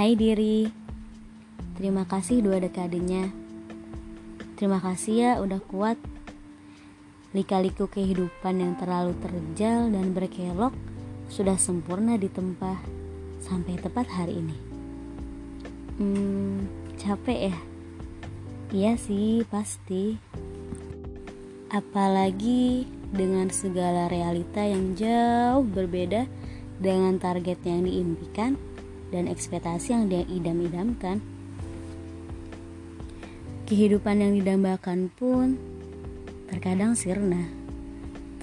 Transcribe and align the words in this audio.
Hai 0.00 0.16
diri, 0.16 0.64
terima 1.76 2.08
kasih 2.08 2.40
dua 2.40 2.56
dekadenya. 2.56 3.28
Terima 4.56 4.80
kasih 4.80 5.12
ya 5.12 5.32
udah 5.44 5.60
kuat. 5.60 6.00
Lika-liku 7.36 7.84
kehidupan 7.84 8.64
yang 8.64 8.80
terlalu 8.80 9.12
terjal 9.20 9.92
dan 9.92 10.16
berkelok 10.16 10.72
sudah 11.28 11.60
sempurna 11.60 12.16
ditempa 12.16 12.80
sampai 13.44 13.76
tepat 13.76 14.08
hari 14.08 14.40
ini. 14.40 14.56
Hmm, 16.00 16.64
capek 16.96 17.52
ya? 17.52 17.56
Iya 18.72 18.92
sih, 18.96 19.44
pasti. 19.52 20.16
Apalagi 21.68 22.88
dengan 23.12 23.52
segala 23.52 24.08
realita 24.08 24.64
yang 24.64 24.96
jauh 24.96 25.60
berbeda 25.60 26.24
dengan 26.80 27.20
target 27.20 27.60
yang 27.68 27.84
diimpikan 27.84 28.69
dan 29.10 29.26
ekspektasi 29.26 29.94
yang 29.94 30.06
dia 30.06 30.22
idam-idamkan. 30.26 31.18
Kehidupan 33.66 34.18
yang 34.18 34.32
didambakan 34.34 35.10
pun 35.14 35.54
terkadang 36.50 36.98
sirna, 36.98 37.46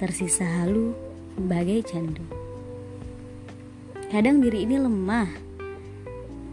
tersisa 0.00 0.44
halu 0.64 0.96
bagai 1.36 1.84
candu. 1.84 2.24
Kadang 4.08 4.40
diri 4.40 4.64
ini 4.64 4.80
lemah, 4.80 5.28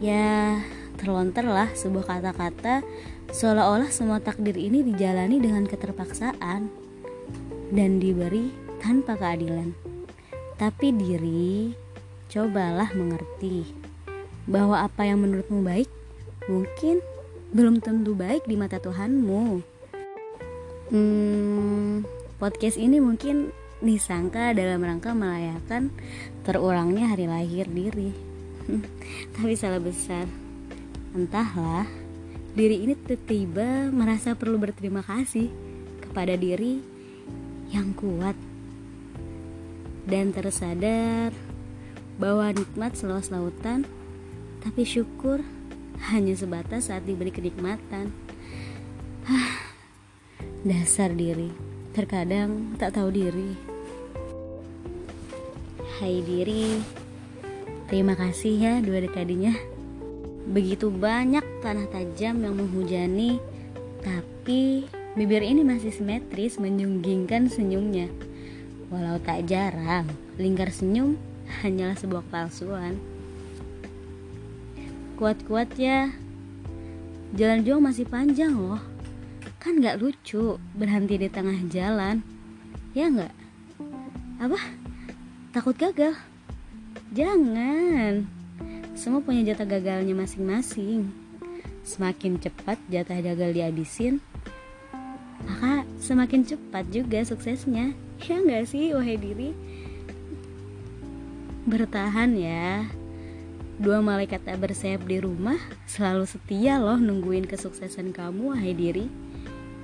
ya 0.04 0.60
terlontarlah 1.00 1.72
sebuah 1.72 2.04
kata-kata 2.04 2.84
seolah-olah 3.32 3.88
semua 3.88 4.20
takdir 4.20 4.60
ini 4.60 4.84
dijalani 4.84 5.40
dengan 5.40 5.64
keterpaksaan 5.64 6.68
dan 7.72 7.90
diberi 7.96 8.52
tanpa 8.84 9.16
keadilan. 9.16 9.72
Tapi 10.60 10.92
diri, 10.92 11.72
cobalah 12.28 12.92
mengerti 12.92 13.85
bahwa 14.46 14.86
apa 14.86 15.02
yang 15.06 15.22
menurutmu 15.22 15.62
baik 15.66 15.90
mungkin 16.46 17.02
belum 17.50 17.82
tentu 17.82 18.14
baik 18.14 18.46
di 18.46 18.54
mata 18.54 18.78
Tuhanmu. 18.78 19.62
Hmm, 20.90 22.06
podcast 22.38 22.78
ini 22.78 23.02
mungkin 23.02 23.50
disangka 23.82 24.54
dalam 24.54 24.80
rangka 24.82 25.12
melayakan 25.12 25.90
terulangnya 26.46 27.10
hari 27.10 27.26
lahir 27.26 27.66
diri. 27.66 28.14
Tapi 29.34 29.54
salah 29.58 29.82
besar. 29.82 30.26
Entahlah, 31.10 31.86
diri 32.54 32.86
ini 32.86 32.94
tiba-tiba 32.94 33.90
merasa 33.90 34.38
perlu 34.38 34.62
berterima 34.62 35.02
kasih 35.02 35.50
kepada 36.02 36.38
diri 36.38 36.78
yang 37.74 37.90
kuat 37.98 38.38
dan 40.06 40.30
tersadar 40.30 41.34
bahwa 42.16 42.46
nikmat 42.54 42.94
seluas 42.94 43.28
lautan 43.34 43.84
tapi 44.66 44.82
syukur 44.82 45.46
hanya 46.10 46.34
sebatas 46.34 46.90
saat 46.90 47.06
diberi 47.06 47.30
kenikmatan. 47.30 48.10
Dasar 50.66 51.14
diri, 51.14 51.54
terkadang 51.94 52.74
tak 52.74 52.98
tahu 52.98 53.14
diri. 53.14 53.54
Hai 56.02 56.18
diri, 56.18 56.82
terima 57.86 58.18
kasih 58.18 58.54
ya 58.58 58.74
dua 58.82 59.06
dekadinya. 59.06 59.54
Begitu 60.50 60.90
banyak 60.90 61.62
tanah 61.62 61.86
tajam 61.86 62.42
yang 62.42 62.58
menghujani, 62.58 63.38
tapi 64.02 64.90
bibir 65.14 65.46
ini 65.46 65.62
masih 65.62 65.94
simetris 65.94 66.58
menyunggingkan 66.58 67.46
senyumnya. 67.46 68.10
Walau 68.90 69.22
tak 69.22 69.46
jarang, 69.46 70.10
lingkar 70.42 70.74
senyum 70.74 71.14
hanyalah 71.62 71.94
sebuah 71.94 72.26
palsuan. 72.34 73.15
Kuat-kuat 75.16 75.72
ya, 75.80 76.12
jalan 77.32 77.64
juang 77.64 77.80
masih 77.80 78.04
panjang 78.04 78.52
loh. 78.52 78.80
Kan 79.56 79.80
gak 79.80 79.98
lucu 79.98 80.60
berhenti 80.76 81.16
di 81.16 81.28
tengah 81.32 81.56
jalan. 81.72 82.20
Ya 82.92 83.08
nggak? 83.08 83.34
Apa? 84.38 84.60
Takut 85.56 85.74
gagal? 85.74 86.14
Jangan. 87.16 88.28
Semua 88.92 89.24
punya 89.24 89.42
jatah 89.52 89.64
gagalnya 89.64 90.12
masing-masing. 90.12 91.08
Semakin 91.82 92.36
cepat 92.36 92.76
jatah 92.92 93.20
gagal 93.24 93.56
dihabisin 93.56 94.20
maka 95.46 95.86
semakin 96.02 96.42
cepat 96.42 96.84
juga 96.90 97.22
suksesnya. 97.22 97.94
Ya 98.26 98.36
nggak 98.42 98.66
sih 98.66 98.92
wahai 98.92 99.16
diri? 99.16 99.54
Bertahan 101.66 102.34
ya 102.34 102.86
Dua 103.76 104.00
malaikat 104.00 104.40
tak 104.40 104.56
bersayap 104.64 105.04
di 105.04 105.20
rumah 105.20 105.60
selalu 105.84 106.24
setia 106.24 106.80
loh 106.80 106.96
nungguin 106.96 107.44
kesuksesan 107.44 108.08
kamu, 108.08 108.56
wahai 108.56 108.72
diri. 108.72 109.04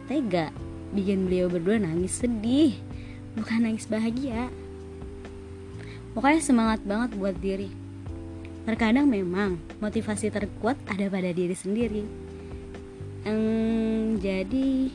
Tega 0.09 0.49
bikin 0.97 1.29
beliau 1.29 1.53
berdua 1.53 1.77
nangis 1.77 2.25
sedih 2.25 2.73
bukan 3.37 3.69
nangis 3.69 3.85
bahagia. 3.85 4.49
Pokoknya 6.17 6.41
semangat 6.41 6.81
banget 6.89 7.21
buat 7.21 7.37
diri. 7.37 7.69
Terkadang 8.65 9.13
memang 9.13 9.61
motivasi 9.85 10.33
terkuat 10.33 10.81
ada 10.89 11.13
pada 11.13 11.29
diri 11.29 11.53
sendiri. 11.53 12.05
Ehm, 13.29 14.17
jadi 14.25 14.89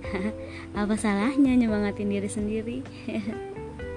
apa 0.80 0.96
salahnya 0.96 1.60
nyemangatin 1.60 2.08
diri 2.08 2.30
sendiri 2.32 2.78